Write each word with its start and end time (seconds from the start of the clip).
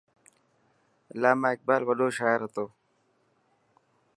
علامه 1.13 1.47
اقبال 1.53 1.81
وڏو 1.89 2.07
شاعر 2.17 2.39
هتو. 2.45 2.65